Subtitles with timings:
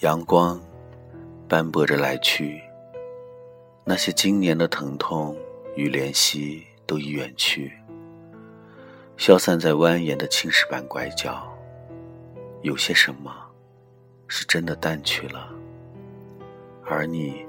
[0.00, 0.58] 阳光
[1.46, 2.58] 斑驳着来去，
[3.84, 5.36] 那些今年的疼痛
[5.76, 7.70] 与怜惜都已远去，
[9.18, 11.46] 消散在蜿蜒的青石板拐角。
[12.62, 13.30] 有些什么，
[14.26, 15.50] 是真的淡去了，
[16.86, 17.44] 而你，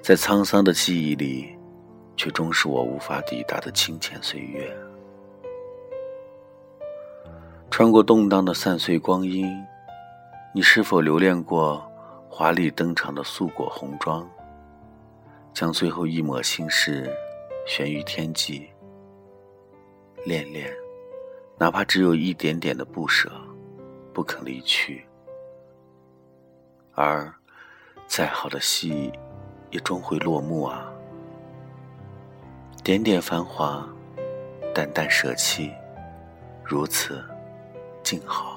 [0.00, 1.56] 在沧桑的记忆里，
[2.16, 4.72] 却终是我无法抵达的清浅岁月。
[7.68, 9.50] 穿过动荡的散碎光阴。
[10.52, 11.80] 你是否留恋过
[12.28, 14.28] 华丽登场的素裹红妆，
[15.54, 17.08] 将最后一抹心事
[17.64, 18.68] 悬于天际？
[20.24, 20.68] 恋恋，
[21.56, 23.30] 哪怕只有一点点的不舍，
[24.12, 25.06] 不肯离去。
[26.94, 27.32] 而
[28.08, 29.12] 再好的戏，
[29.70, 30.92] 也终会落幕啊！
[32.82, 33.88] 点点繁华，
[34.74, 35.70] 淡淡舍弃，
[36.64, 37.24] 如此，
[38.02, 38.49] 静好。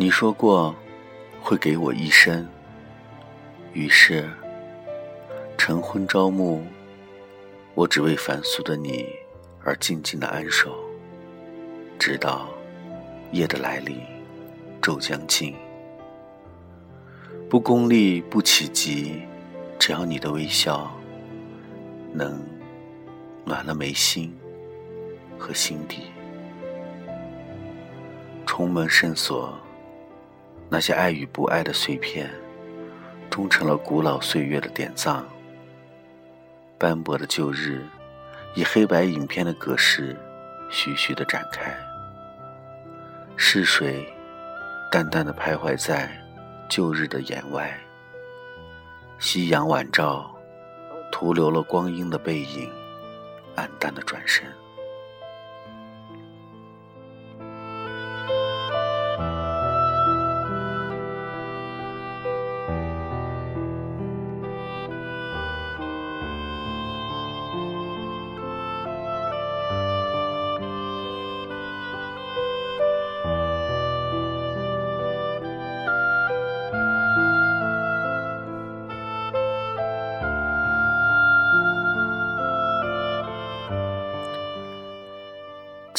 [0.00, 0.74] 你说过
[1.42, 2.48] 会给我一生，
[3.74, 4.26] 于是
[5.58, 6.62] 晨昏朝暮，
[7.74, 9.04] 我只为凡俗的你
[9.62, 10.74] 而静静的安守，
[11.98, 12.48] 直到
[13.32, 14.00] 夜的来临，
[14.80, 15.54] 昼将尽。
[17.50, 19.20] 不功利，不企急，
[19.78, 20.90] 只要你的微笑
[22.14, 22.42] 能
[23.44, 24.34] 暖了眉心
[25.38, 26.04] 和心底，
[28.46, 29.54] 重门深锁。
[30.72, 32.30] 那些爱与不爱的碎片，
[33.28, 35.26] 终成了古老岁月的典藏。
[36.78, 37.84] 斑驳的旧日，
[38.54, 40.16] 以黑白影片的格式，
[40.70, 41.76] 徐徐的展开。
[43.36, 44.06] 逝水，
[44.92, 46.08] 淡淡的徘徊在
[46.68, 47.76] 旧日的眼外。
[49.18, 50.32] 夕阳晚照，
[51.10, 52.70] 徒留了光阴的背影，
[53.56, 54.46] 黯淡的转身。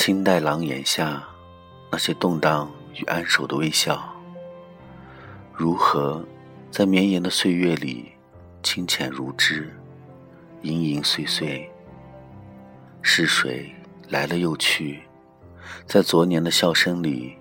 [0.03, 1.23] 清代廊檐下，
[1.91, 4.03] 那些动荡与安守的微笑，
[5.53, 6.25] 如何
[6.71, 8.11] 在绵延的岁月里
[8.63, 9.71] 清浅如织，
[10.63, 11.69] 盈盈碎碎？
[13.03, 13.71] 是谁
[14.09, 15.03] 来了又去，
[15.85, 17.37] 在昨年的笑声里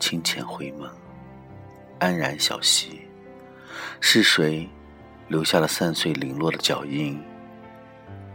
[0.00, 0.90] 清浅回眸，
[2.00, 3.02] 安然小息？
[4.00, 4.68] 是谁
[5.28, 7.16] 留下了散碎零落的脚印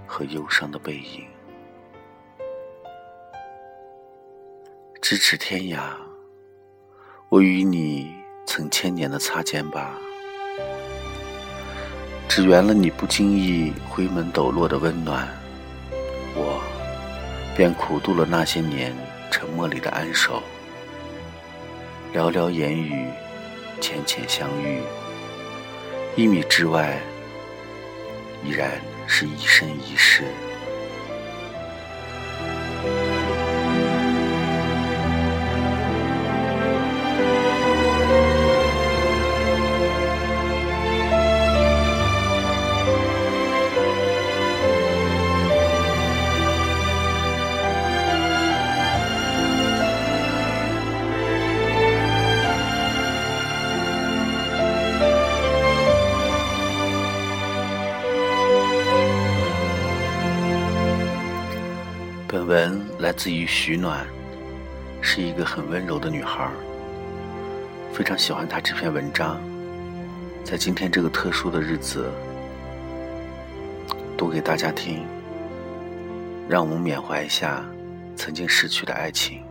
[0.07, 1.25] 和忧伤的背影？
[5.07, 5.81] 咫尺天涯，
[7.29, 8.11] 我与你
[8.47, 9.99] 曾千年的擦肩吧，
[12.27, 15.27] 只圆了你不经意回眸抖落的温暖，
[16.33, 16.59] 我
[17.55, 18.91] 便苦度了那些年
[19.29, 20.41] 沉默里的安守。
[22.11, 23.07] 寥寥言语，
[23.79, 24.81] 浅浅相遇，
[26.15, 26.99] 一米之外，
[28.43, 30.23] 依然是一生一世。
[62.35, 64.05] 本文来自于徐暖，
[64.99, 66.51] 是一个很温柔的女孩。
[67.93, 69.39] 非常喜欢她这篇文章，
[70.43, 72.11] 在今天这个特殊的日子，
[74.17, 75.05] 读给大家听，
[76.49, 77.63] 让我们缅怀一下
[78.17, 79.44] 曾经逝去的爱情。